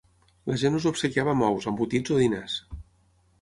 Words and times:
La 0.51 0.55
gent 0.61 0.77
els 0.77 0.87
obsequiava 0.91 1.35
amb 1.37 1.45
ous, 1.49 1.67
embotits 1.73 2.15
o 2.17 2.19
diners. 2.23 2.57